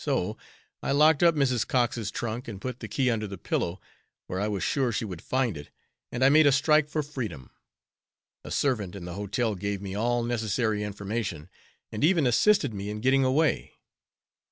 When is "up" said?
1.22-1.36